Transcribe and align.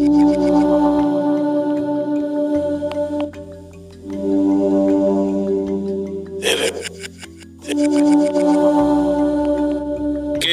¿Qué 0.00 0.06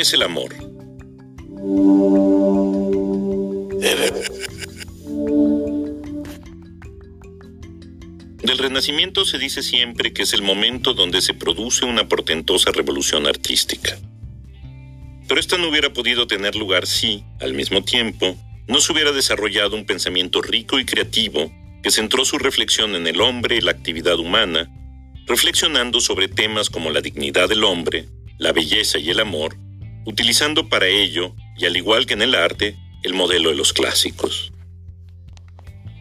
es 0.02 0.14
el 0.14 0.24
amor? 0.24 0.54
Del 8.44 8.58
Renacimiento 8.58 9.24
se 9.24 9.38
dice 9.38 9.64
siempre 9.64 10.12
que 10.12 10.24
es 10.24 10.34
el 10.34 10.42
momento 10.42 10.94
donde 10.94 11.22
se 11.22 11.34
produce 11.34 11.86
una 11.86 12.10
portentosa 12.10 12.74
revolución 12.74 13.26
artística. 13.28 13.98
Pero 15.30 15.40
esta 15.40 15.58
no 15.58 15.70
hubiera 15.70 15.94
podido 15.94 16.28
tener 16.28 16.58
lugar 16.58 16.86
si, 16.86 17.24
al 17.40 17.54
mismo 17.54 17.86
tiempo, 17.86 18.38
no 18.68 18.82
se 18.82 18.92
hubiera 18.92 19.12
desarrollado 19.12 19.76
un 19.76 19.86
pensamiento 19.86 20.42
rico 20.42 20.80
y 20.80 20.86
creativo 20.86 21.52
que 21.82 21.92
centró 21.92 22.26
su 22.26 22.38
reflexión 22.38 22.96
en 22.96 23.08
el 23.08 23.22
hombre 23.22 23.58
y 23.58 23.62
la 23.62 23.72
actividad 23.72 24.20
humana, 24.20 24.70
reflexionando 25.26 26.02
sobre 26.02 26.28
temas 26.28 26.70
como 26.70 26.92
la 26.92 27.02
dignidad 27.02 27.50
del 27.50 27.64
hombre, 27.64 28.08
la 28.38 28.52
belleza 28.52 28.98
y 29.00 29.10
el 29.10 29.20
amor, 29.20 29.58
utilizando 30.06 30.70
para 30.70 30.88
ello, 30.88 31.34
y 31.58 31.66
al 31.66 31.78
igual 31.78 32.06
que 32.06 32.14
en 32.14 32.22
el 32.22 32.36
arte, 32.36 32.76
el 33.04 33.14
modelo 33.14 33.50
de 33.50 33.56
los 33.56 33.74
clásicos. 33.74 34.52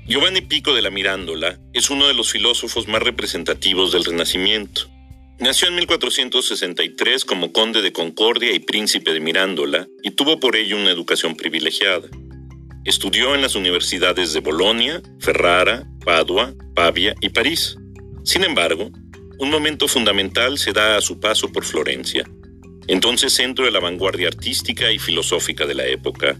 Giovanni 0.06 0.40
Pico 0.40 0.74
de 0.74 0.82
la 0.82 0.90
Mirándola 0.90 1.58
es 1.72 1.90
uno 1.90 2.06
de 2.06 2.14
los 2.14 2.30
filósofos 2.30 2.86
más 2.86 3.02
representativos 3.02 3.90
del 3.92 4.04
Renacimiento. 4.04 4.82
Nació 5.40 5.68
en 5.68 5.74
1463 5.74 7.24
como 7.24 7.52
conde 7.52 7.82
de 7.82 7.92
Concordia 7.92 8.52
y 8.52 8.60
príncipe 8.60 9.12
de 9.12 9.20
Mirándola 9.20 9.88
y 10.02 10.12
tuvo 10.12 10.38
por 10.38 10.54
ello 10.54 10.76
una 10.76 10.90
educación 10.90 11.36
privilegiada. 11.36 12.08
Estudió 12.86 13.34
en 13.34 13.42
las 13.42 13.56
universidades 13.56 14.32
de 14.32 14.38
Bolonia, 14.38 15.02
Ferrara, 15.18 15.90
Padua, 16.04 16.54
Pavia 16.72 17.16
y 17.20 17.30
París. 17.30 17.76
Sin 18.22 18.44
embargo, 18.44 18.92
un 19.40 19.50
momento 19.50 19.88
fundamental 19.88 20.56
se 20.56 20.72
da 20.72 20.96
a 20.96 21.00
su 21.00 21.18
paso 21.18 21.50
por 21.50 21.64
Florencia, 21.64 22.24
entonces 22.86 23.32
centro 23.32 23.64
de 23.64 23.72
la 23.72 23.80
vanguardia 23.80 24.28
artística 24.28 24.92
y 24.92 25.00
filosófica 25.00 25.66
de 25.66 25.74
la 25.74 25.84
época, 25.84 26.36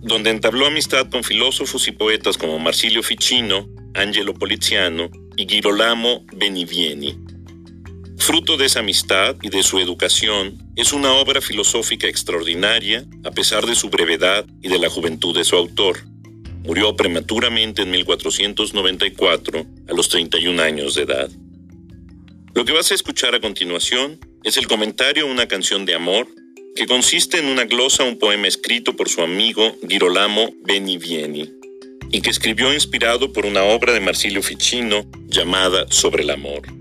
donde 0.00 0.30
entabló 0.30 0.64
amistad 0.64 1.10
con 1.10 1.22
filósofos 1.22 1.86
y 1.86 1.92
poetas 1.92 2.38
como 2.38 2.58
Marsilio 2.58 3.02
Ficino, 3.02 3.68
Angelo 3.92 4.32
Poliziano 4.32 5.10
y 5.36 5.46
Girolamo 5.46 6.24
Benivieni. 6.32 7.18
Fruto 8.30 8.56
de 8.56 8.66
esa 8.66 8.78
amistad 8.78 9.34
y 9.42 9.48
de 9.48 9.64
su 9.64 9.80
educación, 9.80 10.56
es 10.76 10.92
una 10.92 11.14
obra 11.14 11.40
filosófica 11.40 12.06
extraordinaria 12.06 13.04
a 13.24 13.32
pesar 13.32 13.66
de 13.66 13.74
su 13.74 13.90
brevedad 13.90 14.46
y 14.62 14.68
de 14.68 14.78
la 14.78 14.88
juventud 14.88 15.36
de 15.36 15.42
su 15.42 15.56
autor. 15.56 16.04
Murió 16.62 16.94
prematuramente 16.94 17.82
en 17.82 17.90
1494 17.90 19.66
a 19.88 19.92
los 19.94 20.08
31 20.10 20.62
años 20.62 20.94
de 20.94 21.02
edad. 21.02 21.28
Lo 22.54 22.64
que 22.64 22.70
vas 22.70 22.92
a 22.92 22.94
escuchar 22.94 23.34
a 23.34 23.40
continuación 23.40 24.20
es 24.44 24.56
el 24.58 24.68
comentario 24.68 25.26
a 25.26 25.32
una 25.32 25.48
canción 25.48 25.84
de 25.84 25.96
amor 25.96 26.28
que 26.76 26.86
consiste 26.86 27.40
en 27.40 27.46
una 27.46 27.64
glosa 27.64 28.04
a 28.04 28.06
un 28.06 28.16
poema 28.16 28.46
escrito 28.46 28.94
por 28.94 29.08
su 29.08 29.22
amigo 29.22 29.74
Girolamo 29.88 30.54
Benivieni 30.62 31.50
y 32.12 32.20
que 32.20 32.30
escribió 32.30 32.72
inspirado 32.72 33.32
por 33.32 33.44
una 33.44 33.64
obra 33.64 33.92
de 33.92 33.98
Marsilio 33.98 34.44
Ficino 34.44 35.04
llamada 35.26 35.86
Sobre 35.90 36.22
el 36.22 36.30
amor. 36.30 36.79